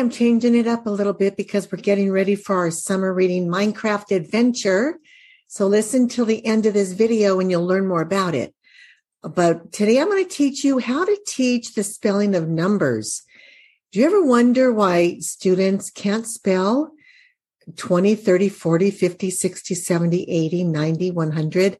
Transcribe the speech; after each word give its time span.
I'm 0.00 0.08
changing 0.08 0.54
it 0.54 0.66
up 0.66 0.86
a 0.86 0.90
little 0.90 1.12
bit 1.12 1.36
because 1.36 1.70
we're 1.70 1.76
getting 1.76 2.10
ready 2.10 2.34
for 2.34 2.56
our 2.56 2.70
summer 2.70 3.12
reading 3.12 3.48
Minecraft 3.48 4.16
adventure. 4.16 4.98
So 5.46 5.66
listen 5.66 6.08
till 6.08 6.24
the 6.24 6.46
end 6.46 6.64
of 6.64 6.72
this 6.72 6.92
video 6.92 7.38
and 7.38 7.50
you'll 7.50 7.66
learn 7.66 7.86
more 7.86 8.00
about 8.00 8.34
it. 8.34 8.54
But 9.22 9.72
today 9.72 10.00
I'm 10.00 10.08
going 10.08 10.24
to 10.24 10.30
teach 10.34 10.64
you 10.64 10.78
how 10.78 11.04
to 11.04 11.18
teach 11.26 11.74
the 11.74 11.84
spelling 11.84 12.34
of 12.34 12.48
numbers. 12.48 13.24
Do 13.92 14.00
you 14.00 14.06
ever 14.06 14.24
wonder 14.24 14.72
why 14.72 15.18
students 15.18 15.90
can't 15.90 16.26
spell 16.26 16.92
20, 17.76 18.14
30, 18.14 18.48
40, 18.48 18.90
50, 18.90 19.30
60, 19.30 19.74
70, 19.74 20.22
80, 20.22 20.64
90, 20.64 21.10
100 21.10 21.78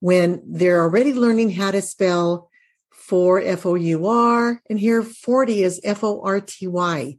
when 0.00 0.42
they're 0.46 0.82
already 0.82 1.14
learning 1.14 1.52
how 1.52 1.70
to 1.70 1.80
spell 1.80 2.50
for 2.90 3.40
F 3.40 3.64
O 3.64 3.76
U 3.76 4.06
R 4.08 4.60
and 4.68 4.78
here 4.78 5.02
40 5.02 5.62
is 5.62 5.80
F 5.82 6.04
O 6.04 6.20
R 6.22 6.38
T 6.38 6.66
Y. 6.66 7.16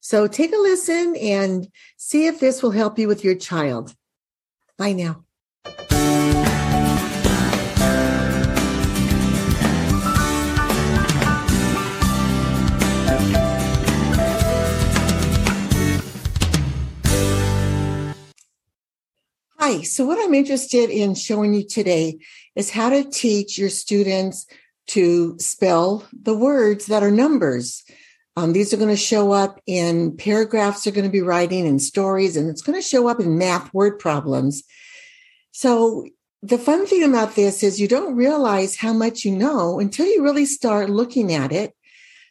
So 0.00 0.26
take 0.26 0.52
a 0.52 0.58
listen 0.58 1.16
and 1.16 1.68
see 1.96 2.26
if 2.26 2.40
this 2.40 2.62
will 2.62 2.70
help 2.70 2.98
you 2.98 3.08
with 3.08 3.24
your 3.24 3.34
child. 3.34 3.94
Bye 4.76 4.92
now. 4.92 5.24
Hi, 19.60 19.82
so 19.82 20.06
what 20.06 20.18
I'm 20.24 20.32
interested 20.32 20.88
in 20.88 21.14
showing 21.14 21.52
you 21.52 21.66
today 21.66 22.20
is 22.56 22.70
how 22.70 22.88
to 22.88 23.04
teach 23.04 23.58
your 23.58 23.68
students 23.68 24.46
to 24.86 25.38
spell 25.38 26.06
the 26.12 26.34
words 26.34 26.86
that 26.86 27.02
are 27.02 27.10
numbers. 27.10 27.84
Um, 28.38 28.52
these 28.52 28.72
are 28.72 28.76
going 28.76 28.88
to 28.88 28.96
show 28.96 29.32
up 29.32 29.60
in 29.66 30.16
paragraphs 30.16 30.84
they're 30.84 30.92
going 30.92 31.04
to 31.04 31.10
be 31.10 31.20
writing 31.20 31.66
in 31.66 31.80
stories, 31.80 32.36
and 32.36 32.48
it's 32.48 32.62
going 32.62 32.78
to 32.78 32.86
show 32.86 33.08
up 33.08 33.18
in 33.18 33.36
math 33.36 33.74
word 33.74 33.98
problems. 33.98 34.62
So 35.50 36.06
the 36.40 36.56
fun 36.56 36.86
thing 36.86 37.02
about 37.02 37.34
this 37.34 37.64
is 37.64 37.80
you 37.80 37.88
don't 37.88 38.14
realize 38.14 38.76
how 38.76 38.92
much 38.92 39.24
you 39.24 39.32
know 39.32 39.80
until 39.80 40.06
you 40.06 40.22
really 40.22 40.46
start 40.46 40.88
looking 40.88 41.34
at 41.34 41.50
it. 41.50 41.74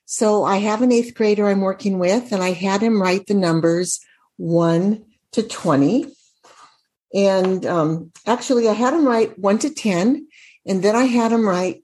So 0.05 0.45
I 0.45 0.59
have 0.59 0.81
an 0.81 0.93
eighth 0.93 1.13
grader 1.13 1.49
I'm 1.49 1.59
working 1.59 1.99
with, 1.99 2.31
and 2.31 2.41
I 2.41 2.53
had 2.53 2.79
him 2.79 3.01
write 3.01 3.27
the 3.27 3.33
numbers 3.33 3.99
one 4.37 5.03
to 5.33 5.43
20. 5.43 6.05
And 7.13 7.65
um, 7.65 8.13
actually, 8.25 8.69
I 8.69 8.73
had 8.73 8.93
him 8.93 9.05
write 9.05 9.37
one 9.37 9.59
to 9.59 9.69
10, 9.69 10.25
and 10.65 10.81
then 10.81 10.95
I 10.95 11.03
had 11.03 11.33
him 11.33 11.45
write 11.45 11.83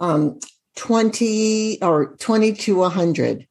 um, 0.00 0.40
20 0.78 1.82
or 1.82 2.14
20 2.16 2.52
to 2.52 2.76
100. 2.76 3.46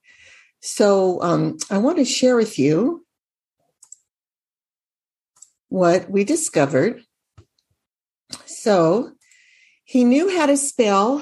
So 0.61 1.21
um, 1.21 1.57
I 1.69 1.77
want 1.77 1.97
to 1.97 2.05
share 2.05 2.37
with 2.37 2.57
you 2.57 3.05
what 5.67 6.09
we 6.09 6.23
discovered. 6.23 7.03
So 8.45 9.11
he 9.83 10.05
knew 10.05 10.35
how 10.35 10.45
to 10.45 10.57
spell 10.57 11.21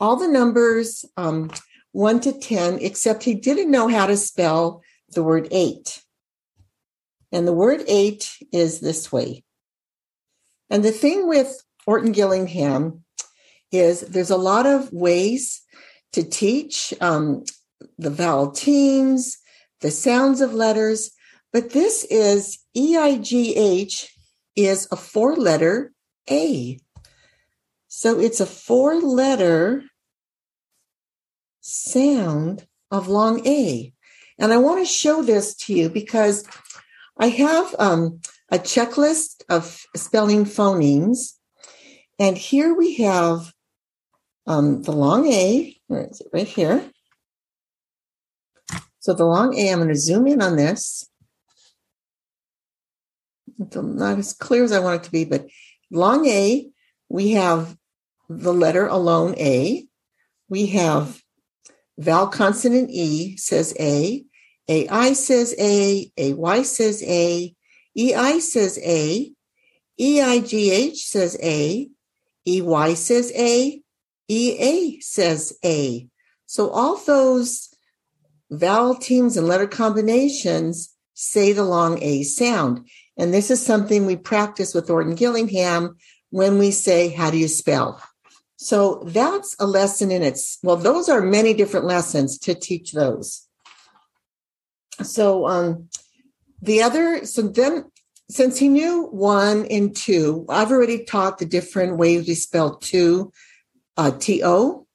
all 0.00 0.16
the 0.16 0.28
numbers 0.28 1.04
um, 1.16 1.50
1 1.90 2.20
to 2.20 2.32
10, 2.32 2.78
except 2.80 3.24
he 3.24 3.34
didn't 3.34 3.70
know 3.70 3.88
how 3.88 4.06
to 4.06 4.16
spell 4.16 4.82
the 5.10 5.22
word 5.22 5.48
8. 5.50 6.00
And 7.32 7.46
the 7.46 7.52
word 7.52 7.82
8 7.88 8.30
is 8.52 8.80
this 8.80 9.10
way. 9.10 9.42
And 10.70 10.84
the 10.84 10.92
thing 10.92 11.28
with 11.28 11.60
Orton 11.86 12.12
Gillingham 12.12 13.04
is 13.72 14.02
there's 14.02 14.30
a 14.30 14.36
lot 14.36 14.66
of 14.66 14.92
ways 14.92 15.62
to 16.12 16.22
teach 16.22 16.94
um, 17.00 17.44
the 17.98 18.10
vowel 18.10 18.50
teams, 18.50 19.38
the 19.80 19.90
sounds 19.90 20.40
of 20.40 20.54
letters, 20.54 21.10
but 21.52 21.70
this 21.70 22.04
is 22.04 22.58
EIGH 22.76 24.08
is 24.56 24.88
a 24.90 24.96
four 24.96 25.36
letter 25.36 25.92
A. 26.30 26.78
So 27.88 28.18
it's 28.18 28.40
a 28.40 28.46
four 28.46 29.00
letter 29.00 29.84
sound 31.60 32.66
of 32.90 33.08
long 33.08 33.46
A. 33.46 33.92
And 34.38 34.52
I 34.52 34.58
want 34.58 34.80
to 34.80 34.92
show 34.92 35.22
this 35.22 35.54
to 35.56 35.74
you 35.74 35.88
because 35.88 36.44
I 37.18 37.28
have 37.28 37.74
um, 37.78 38.20
a 38.50 38.58
checklist 38.58 39.42
of 39.48 39.82
spelling 39.96 40.44
phonemes. 40.44 41.32
And 42.18 42.36
here 42.36 42.74
we 42.74 42.96
have 42.96 43.52
um, 44.46 44.82
the 44.82 44.92
long 44.92 45.26
A, 45.26 45.76
where 45.86 46.06
is 46.08 46.20
it? 46.20 46.28
Right 46.32 46.46
here. 46.46 46.90
So 49.00 49.12
the 49.14 49.24
long 49.24 49.56
A, 49.56 49.70
I'm 49.70 49.78
going 49.78 49.88
to 49.88 49.96
zoom 49.96 50.26
in 50.26 50.42
on 50.42 50.56
this. 50.56 51.08
It's 53.58 53.76
not 53.76 54.18
as 54.18 54.32
clear 54.32 54.64
as 54.64 54.72
I 54.72 54.80
want 54.80 55.02
it 55.02 55.04
to 55.04 55.12
be, 55.12 55.24
but 55.24 55.46
long 55.90 56.26
A, 56.26 56.68
we 57.08 57.32
have 57.32 57.76
the 58.28 58.52
letter 58.52 58.86
alone 58.86 59.34
A. 59.38 59.86
We 60.48 60.66
have 60.66 61.22
vowel 61.98 62.28
consonant 62.28 62.90
E 62.90 63.36
says 63.36 63.74
A. 63.78 64.24
AI 64.68 65.12
says 65.12 65.54
A. 65.58 66.10
AY 66.16 66.62
says 66.62 67.02
A. 67.04 67.54
EI 67.96 68.40
says 68.40 68.78
A. 68.82 69.32
EIGH 70.00 70.96
says 70.96 71.38
A. 71.42 71.88
EY 72.46 72.94
says 72.94 73.32
A. 73.34 73.82
EA 74.28 75.00
says 75.00 75.56
A. 75.64 76.08
So 76.46 76.70
all 76.70 76.96
those 76.96 77.74
vowel 78.50 78.94
teams 78.94 79.36
and 79.36 79.46
letter 79.46 79.66
combinations 79.66 80.94
say 81.14 81.52
the 81.52 81.64
long 81.64 82.02
A 82.02 82.22
sound. 82.22 82.86
And 83.16 83.32
this 83.32 83.50
is 83.50 83.64
something 83.64 84.04
we 84.04 84.16
practice 84.16 84.74
with 84.74 84.90
Orton 84.90 85.14
Gillingham 85.14 85.96
when 86.30 86.58
we 86.58 86.70
say, 86.70 87.08
How 87.08 87.30
do 87.30 87.38
you 87.38 87.48
spell? 87.48 88.02
So 88.56 89.02
that's 89.06 89.54
a 89.58 89.66
lesson 89.66 90.10
in 90.10 90.22
its, 90.22 90.58
well, 90.62 90.76
those 90.76 91.08
are 91.08 91.20
many 91.20 91.52
different 91.54 91.86
lessons 91.86 92.38
to 92.38 92.54
teach 92.54 92.92
those. 92.92 93.46
So 95.02 95.46
um, 95.46 95.88
the 96.62 96.82
other, 96.82 97.26
so 97.26 97.42
then 97.42 97.84
since 98.30 98.58
he 98.58 98.68
knew 98.68 99.08
one 99.08 99.66
and 99.66 99.94
two, 99.94 100.46
I've 100.48 100.70
already 100.70 101.04
taught 101.04 101.38
the 101.38 101.44
different 101.44 101.98
ways 101.98 102.26
we 102.26 102.34
spell 102.34 102.76
two 102.76 103.30
uh, 103.96 104.10
T-O, 104.12 104.86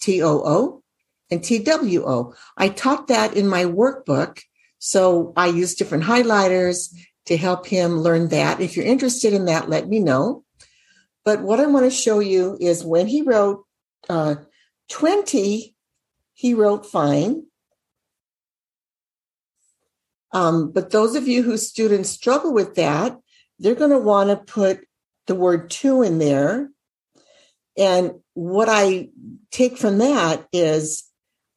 T-O-O, 0.00 0.82
and 1.30 1.42
T-W-O. 1.42 2.34
I 2.56 2.68
taught 2.68 3.08
that 3.08 3.36
in 3.36 3.48
my 3.48 3.64
workbook. 3.64 4.40
So 4.78 5.32
I 5.36 5.46
use 5.48 5.74
different 5.74 6.04
highlighters 6.04 6.94
to 7.26 7.36
help 7.36 7.66
him 7.66 7.98
learn 7.98 8.28
that. 8.28 8.60
If 8.60 8.76
you're 8.76 8.86
interested 8.86 9.32
in 9.32 9.46
that, 9.46 9.68
let 9.68 9.88
me 9.88 10.00
know. 10.00 10.44
But 11.24 11.42
what 11.42 11.58
I 11.58 11.66
want 11.66 11.84
to 11.84 11.90
show 11.90 12.20
you 12.20 12.56
is 12.60 12.84
when 12.84 13.08
he 13.08 13.22
wrote 13.22 13.64
uh, 14.08 14.36
20, 14.90 15.74
he 16.34 16.54
wrote 16.54 16.86
fine. 16.86 17.46
Um, 20.32 20.70
but 20.70 20.90
those 20.90 21.16
of 21.16 21.26
you 21.26 21.42
whose 21.42 21.68
students 21.68 22.10
struggle 22.10 22.52
with 22.52 22.76
that, 22.76 23.16
they're 23.58 23.74
going 23.74 23.90
to 23.90 23.98
want 23.98 24.30
to 24.30 24.36
put 24.36 24.86
the 25.26 25.34
word 25.34 25.70
two 25.70 26.02
in 26.02 26.18
there. 26.18 26.70
And 27.76 28.20
what 28.36 28.68
I 28.68 29.08
take 29.50 29.78
from 29.78 29.96
that 29.96 30.46
is 30.52 31.04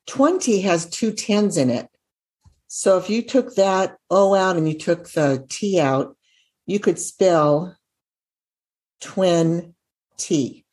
20 0.08 0.62
has 0.62 0.90
two 0.90 1.12
tens 1.12 1.58
in 1.58 1.70
it. 1.70 1.90
So 2.68 2.98
if 2.98 3.10
you 3.10 3.22
took 3.22 3.56
that 3.56 3.98
O 4.10 4.34
out 4.34 4.56
and 4.56 4.66
you 4.66 4.78
took 4.78 5.10
the 5.10 5.46
T 5.50 5.78
out, 5.78 6.16
you 6.66 6.80
could 6.80 6.98
spell 6.98 7.76
twin 9.02 9.76
T. 10.16 10.64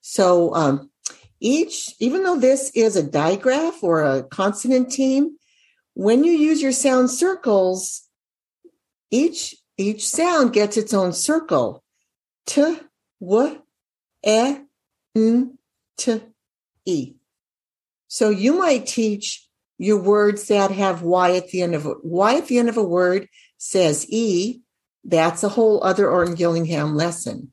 So 0.00 0.52
um, 0.52 0.90
each, 1.38 1.94
even 2.00 2.24
though 2.24 2.40
this 2.40 2.72
is 2.74 2.96
a 2.96 3.08
digraph 3.08 3.84
or 3.84 4.02
a 4.02 4.24
consonant 4.24 4.90
team, 4.90 5.36
when 5.94 6.24
you 6.24 6.32
use 6.32 6.60
your 6.60 6.72
sound 6.72 7.08
circles, 7.08 8.02
each 9.12 9.54
each 9.76 10.08
sound 10.08 10.52
gets 10.52 10.76
its 10.76 10.92
own 10.92 11.12
circle. 11.12 11.84
T, 12.46 12.80
w, 13.20 13.60
e, 14.26 14.56
n, 15.14 15.58
t, 15.96 16.20
e. 16.84 17.14
So 18.08 18.30
you 18.30 18.58
might 18.58 18.86
teach 18.86 19.48
your 19.78 20.00
words 20.00 20.48
that 20.48 20.70
have 20.70 21.02
y 21.02 21.36
at 21.36 21.48
the 21.48 21.62
end 21.62 21.74
of 21.74 21.86
it. 21.86 21.98
Y 22.02 22.36
at 22.36 22.46
the 22.46 22.58
end 22.58 22.68
of 22.68 22.76
a 22.76 22.82
word 22.82 23.28
says 23.58 24.06
e. 24.08 24.60
That's 25.04 25.42
a 25.42 25.48
whole 25.48 25.82
other 25.82 26.08
Orton 26.10 26.34
Gillingham 26.34 26.94
lesson. 26.94 27.52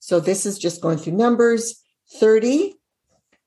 So 0.00 0.18
this 0.18 0.46
is 0.46 0.58
just 0.58 0.82
going 0.82 0.98
through 0.98 1.12
numbers 1.12 1.80
30, 2.14 2.74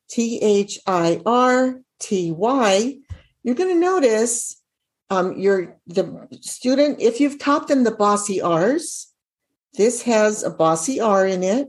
T 0.10 0.40
H 0.42 0.80
I 0.88 1.22
R 1.25 1.81
T 2.00 2.31
Y. 2.31 2.98
You're 3.44 3.56
going 3.56 3.74
to 3.74 3.80
notice 3.80 4.62
um, 5.10 5.38
your 5.38 5.78
the 5.88 6.28
student, 6.42 7.02
if 7.02 7.19
you've 7.19 7.40
taught 7.40 7.68
them 7.68 7.84
the 7.84 7.92
bossy 7.92 8.42
R's, 8.42 9.12
this 9.74 10.04
has 10.04 10.44
a 10.44 10.50
bossy 10.50 11.00
R 11.00 11.28
in 11.28 11.44
it. 11.44 11.68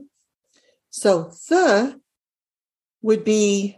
So 0.89 1.31
the 1.49 1.99
would 3.01 3.23
be 3.23 3.77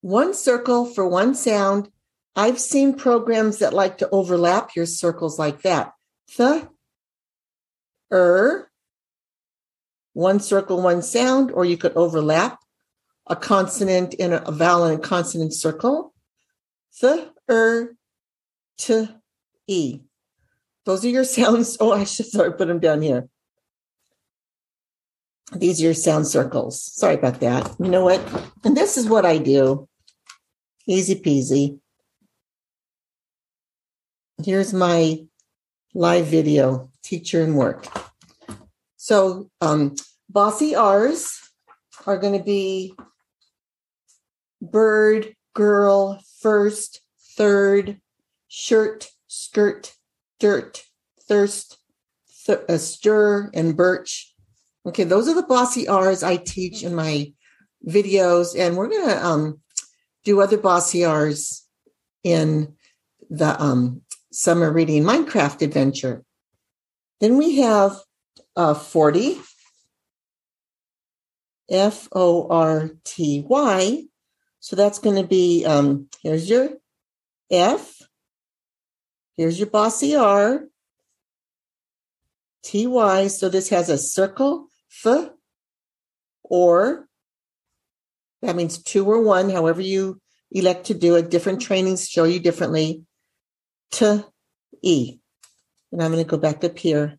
one 0.00 0.34
circle 0.34 0.86
for 0.86 1.06
one 1.06 1.34
sound. 1.34 1.90
I've 2.36 2.60
seen 2.60 2.94
programs 2.94 3.58
that 3.58 3.74
like 3.74 3.98
to 3.98 4.08
overlap 4.10 4.74
your 4.74 4.86
circles 4.86 5.38
like 5.38 5.62
that. 5.62 5.92
The, 6.36 6.68
er, 8.12 8.70
one 10.12 10.40
circle, 10.40 10.80
one 10.80 11.02
sound, 11.02 11.50
or 11.50 11.64
you 11.64 11.76
could 11.76 11.92
overlap 11.96 12.60
a 13.26 13.36
consonant 13.36 14.14
in 14.14 14.32
a, 14.32 14.38
a 14.38 14.52
vowel 14.52 14.84
and 14.84 14.98
a 14.98 15.06
consonant 15.06 15.52
circle. 15.52 16.14
The, 17.00 17.30
er, 17.48 17.96
t, 18.78 19.08
e. 19.66 20.00
Those 20.84 21.04
are 21.04 21.08
your 21.08 21.24
sounds. 21.38 21.76
Oh, 21.80 21.92
I 21.92 22.04
should 22.04 22.26
sorry, 22.26 22.52
put 22.52 22.68
them 22.68 22.80
down 22.80 23.02
here. 23.02 23.28
These 25.52 25.80
are 25.80 25.84
your 25.84 25.94
sound 25.94 26.26
circles. 26.26 26.80
Sorry 26.80 27.14
about 27.14 27.40
that. 27.40 27.74
You 27.78 27.88
know 27.88 28.04
what? 28.04 28.20
And 28.64 28.76
this 28.76 28.96
is 28.96 29.08
what 29.08 29.26
I 29.26 29.38
do. 29.38 29.88
Easy 30.86 31.16
peasy. 31.16 31.78
Here's 34.44 34.72
my 34.72 35.24
live 35.92 36.26
video, 36.26 36.90
teacher 37.02 37.42
and 37.42 37.56
work. 37.56 37.86
So 38.96 39.50
um, 39.60 39.96
bossy 40.28 40.74
R's 40.74 41.40
are 42.06 42.16
going 42.16 42.38
to 42.38 42.44
be 42.44 42.94
bird, 44.62 45.34
girl, 45.54 46.22
first, 46.40 47.00
third, 47.36 48.00
shirt, 48.48 49.10
skirt, 49.26 49.94
dirt, 50.38 50.84
thirst, 51.28 51.78
th- 52.46 52.60
uh, 52.68 52.78
stir, 52.78 53.50
and 53.52 53.76
birch. 53.76 54.29
Okay, 54.86 55.04
those 55.04 55.28
are 55.28 55.34
the 55.34 55.42
bossy 55.42 55.86
R's 55.88 56.22
I 56.22 56.36
teach 56.36 56.82
in 56.82 56.94
my 56.94 57.32
videos, 57.86 58.58
and 58.58 58.76
we're 58.76 58.88
to 58.88 59.26
um, 59.26 59.60
do 60.24 60.40
other 60.40 60.56
bossy 60.56 61.04
R's 61.04 61.66
in 62.24 62.74
the 63.28 63.60
um, 63.62 64.02
summer 64.32 64.72
reading 64.72 65.04
Minecraft 65.04 65.62
adventure. 65.62 66.24
Then 67.20 67.36
we 67.36 67.60
have 67.60 67.96
uh, 68.56 68.74
40, 68.74 69.38
F 71.70 72.08
O 72.12 72.48
R 72.48 72.90
T 73.04 73.44
Y. 73.46 74.04
So 74.58 74.76
that's 74.76 74.98
going 74.98 75.16
to 75.16 75.26
be 75.26 75.64
um, 75.64 76.08
here's 76.22 76.50
your 76.50 76.70
F, 77.50 77.98
here's 79.36 79.58
your 79.58 79.70
bossy 79.70 80.16
R, 80.16 80.64
T 82.64 82.86
Y. 82.86 83.28
So 83.28 83.48
this 83.48 83.68
has 83.68 83.88
a 83.88 83.96
circle, 83.96 84.68
or 86.42 87.08
that 88.42 88.56
means 88.56 88.82
two 88.82 89.04
or 89.04 89.22
one, 89.22 89.50
however 89.50 89.80
you 89.80 90.20
elect 90.50 90.86
to 90.86 90.94
do 90.94 91.16
it. 91.16 91.30
Different 91.30 91.60
trainings 91.60 92.08
show 92.08 92.24
you 92.24 92.40
differently. 92.40 93.04
T, 93.92 94.22
E. 94.82 95.18
And 95.92 96.02
I'm 96.02 96.12
going 96.12 96.24
to 96.24 96.28
go 96.28 96.38
back 96.38 96.62
up 96.64 96.78
here. 96.78 97.18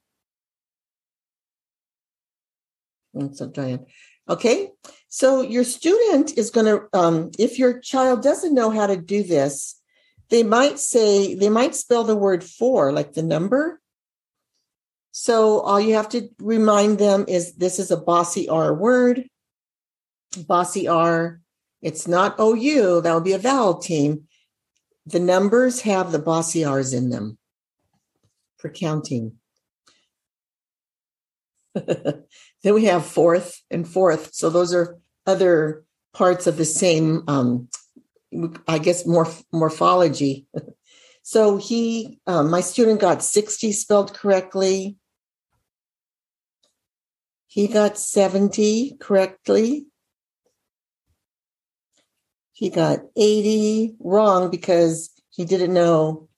It's 3.13 3.41
a 3.41 3.47
giant. 3.47 3.88
Okay, 4.29 4.69
so 5.09 5.41
your 5.41 5.65
student 5.65 6.38
is 6.38 6.51
going 6.51 6.67
to, 6.67 6.83
um, 6.94 7.31
if 7.38 7.59
your 7.59 7.79
child 7.79 8.24
doesn't 8.24 8.53
know 8.53 8.69
how 8.69 8.88
to 8.88 8.95
do 8.95 9.24
this, 9.24 9.81
they 10.29 10.44
might 10.44 10.79
say, 10.79 11.35
they 11.35 11.50
might 11.50 11.75
spell 11.75 12.06
the 12.06 12.15
word 12.15 12.41
for, 12.41 12.94
like 12.94 13.12
the 13.12 13.24
number. 13.24 13.80
So 15.11 15.59
all 15.59 15.79
you 15.79 15.95
have 15.95 16.09
to 16.09 16.29
remind 16.39 16.97
them 16.97 17.25
is 17.27 17.53
this 17.53 17.79
is 17.79 17.91
a 17.91 17.97
bossy 17.97 18.47
R 18.47 18.73
word. 18.73 19.27
Bossy 20.47 20.87
R, 20.87 21.41
it's 21.81 22.07
not 22.07 22.39
OU, 22.39 23.01
that 23.01 23.13
would 23.13 23.23
be 23.23 23.33
a 23.33 23.39
vowel 23.39 23.79
team. 23.79 24.27
The 25.05 25.19
numbers 25.19 25.81
have 25.81 26.11
the 26.11 26.19
bossy 26.19 26.63
R's 26.63 26.93
in 26.93 27.09
them 27.09 27.37
for 28.57 28.69
counting. 28.69 29.33
then 31.75 32.23
we 32.63 32.85
have 32.85 33.05
forth 33.05 33.61
and 33.71 33.87
fourth. 33.87 34.33
So 34.33 34.49
those 34.49 34.73
are 34.73 34.99
other 35.25 35.83
parts 36.13 36.47
of 36.47 36.57
the 36.57 36.65
same, 36.65 37.23
um, 37.27 37.67
I 38.67 38.77
guess, 38.77 39.03
morph- 39.03 39.43
morphology. 39.51 40.45
so 41.23 41.57
he, 41.57 42.19
um, 42.27 42.51
my 42.51 42.61
student 42.61 43.01
got 43.01 43.23
60 43.23 43.71
spelled 43.71 44.13
correctly. 44.13 44.97
He 47.51 47.68
got 47.68 47.98
70 47.98 48.95
correctly. 49.01 49.88
He 52.53 52.69
got 52.69 53.01
80 53.18 53.95
wrong 54.00 54.50
because 54.50 55.09
he 55.31 55.44
didn't 55.44 55.74
know 55.74 56.30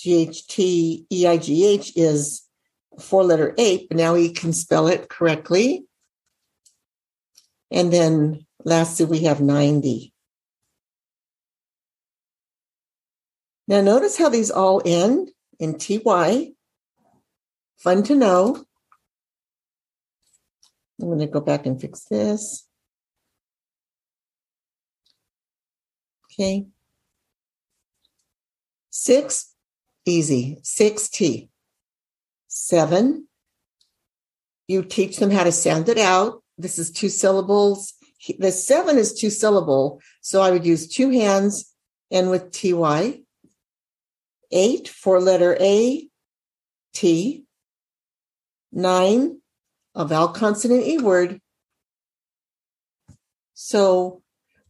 GHT 0.00 1.06
EIGH 1.12 1.92
is 1.94 2.42
four 2.98 3.22
letter 3.22 3.54
eight, 3.56 3.86
but 3.88 3.98
now 3.98 4.16
he 4.16 4.32
can 4.32 4.52
spell 4.52 4.88
it 4.88 5.08
correctly. 5.08 5.86
And 7.70 7.92
then 7.92 8.46
lastly, 8.64 9.06
we 9.06 9.20
have 9.20 9.40
90. 9.40 10.12
Now, 13.68 13.80
notice 13.80 14.18
how 14.18 14.28
these 14.28 14.50
all 14.50 14.82
end 14.84 15.30
in 15.60 15.78
TY. 15.78 16.50
Fun 17.76 18.02
to 18.02 18.16
know. 18.16 18.64
I'm 21.02 21.08
going 21.08 21.20
to 21.20 21.26
go 21.26 21.40
back 21.40 21.66
and 21.66 21.80
fix 21.80 22.04
this. 22.04 22.66
Okay. 26.32 26.66
Six, 28.90 29.54
easy. 30.04 30.58
Six 30.62 31.08
T. 31.08 31.48
Seven, 32.48 33.28
you 34.66 34.82
teach 34.82 35.18
them 35.18 35.30
how 35.30 35.44
to 35.44 35.52
sound 35.52 35.88
it 35.88 35.98
out. 35.98 36.42
This 36.58 36.78
is 36.78 36.90
two 36.90 37.08
syllables. 37.08 37.94
The 38.38 38.52
seven 38.52 38.98
is 38.98 39.14
two 39.14 39.30
syllable. 39.30 40.00
So 40.20 40.42
I 40.42 40.50
would 40.50 40.66
use 40.66 40.88
two 40.88 41.10
hands 41.10 41.74
and 42.10 42.30
with 42.30 42.52
TY. 42.52 43.20
Eight, 44.52 44.88
four 44.88 45.20
letter 45.20 45.56
A, 45.60 46.08
T. 46.92 47.44
Nine, 48.72 49.39
a 49.94 50.04
vowel 50.04 50.28
consonant 50.28 50.84
E 50.86 50.98
word. 50.98 51.40
So 53.54 54.22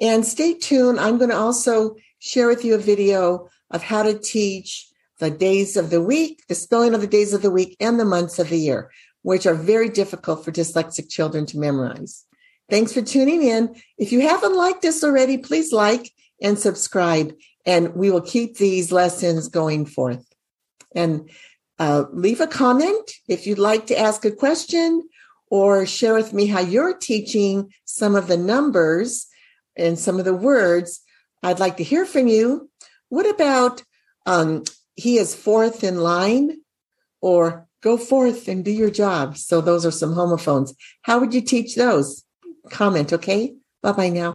And 0.00 0.24
stay 0.24 0.54
tuned. 0.54 0.98
I'm 0.98 1.18
going 1.18 1.30
to 1.30 1.36
also 1.36 1.96
share 2.18 2.48
with 2.48 2.64
you 2.64 2.74
a 2.74 2.78
video 2.78 3.48
of 3.70 3.82
how 3.82 4.02
to 4.02 4.18
teach 4.18 4.88
the 5.18 5.30
days 5.30 5.76
of 5.76 5.90
the 5.90 6.00
week, 6.00 6.42
the 6.48 6.54
spelling 6.54 6.94
of 6.94 7.00
the 7.00 7.06
days 7.06 7.34
of 7.34 7.42
the 7.42 7.50
week, 7.50 7.76
and 7.80 8.00
the 8.00 8.04
months 8.04 8.38
of 8.38 8.48
the 8.48 8.58
year, 8.58 8.90
which 9.22 9.46
are 9.46 9.54
very 9.54 9.88
difficult 9.88 10.44
for 10.44 10.50
dyslexic 10.52 11.10
children 11.10 11.44
to 11.46 11.58
memorize. 11.58 12.24
Thanks 12.70 12.92
for 12.92 13.02
tuning 13.02 13.42
in. 13.42 13.74
If 13.98 14.12
you 14.12 14.20
haven't 14.22 14.56
liked 14.56 14.84
us 14.84 15.04
already, 15.04 15.36
please 15.36 15.72
like 15.72 16.10
and 16.40 16.58
subscribe, 16.58 17.34
and 17.66 17.94
we 17.94 18.10
will 18.10 18.22
keep 18.22 18.56
these 18.56 18.90
lessons 18.90 19.48
going 19.48 19.86
forth. 19.86 20.24
And 20.94 21.28
uh, 21.78 22.04
leave 22.12 22.40
a 22.40 22.46
comment 22.46 23.10
if 23.28 23.46
you'd 23.46 23.58
like 23.58 23.86
to 23.86 23.98
ask 23.98 24.24
a 24.24 24.30
question 24.30 25.08
or 25.50 25.84
share 25.84 26.14
with 26.14 26.32
me 26.32 26.46
how 26.46 26.60
you're 26.60 26.96
teaching 26.96 27.72
some 27.84 28.14
of 28.14 28.28
the 28.28 28.36
numbers 28.36 29.26
and 29.76 29.98
some 29.98 30.18
of 30.18 30.24
the 30.24 30.34
words. 30.34 31.00
I'd 31.42 31.60
like 31.60 31.76
to 31.78 31.84
hear 31.84 32.04
from 32.04 32.26
you. 32.26 32.70
What 33.08 33.28
about 33.28 33.82
um, 34.26 34.64
he 34.96 35.18
is 35.18 35.34
fourth 35.34 35.82
in 35.84 36.00
line 36.00 36.58
or 37.20 37.66
go 37.82 37.96
forth 37.96 38.48
and 38.48 38.64
do 38.64 38.70
your 38.70 38.90
job? 38.90 39.36
So 39.36 39.60
those 39.60 39.86
are 39.86 39.90
some 39.90 40.12
homophones. 40.12 40.74
How 41.02 41.18
would 41.18 41.34
you 41.34 41.40
teach 41.40 41.74
those? 41.74 42.24
Comment, 42.70 43.12
okay? 43.12 43.54
Bye 43.82 43.92
bye 43.92 44.08
now. 44.10 44.34